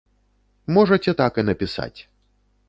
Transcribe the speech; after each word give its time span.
Можаце 0.77 1.15
так 1.21 1.37
і 1.43 1.45
напісаць. 1.51 1.95